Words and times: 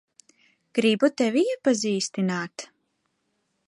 Gribu 0.79 1.11
tevi 1.21 1.45
iepazīstināt. 1.51 2.69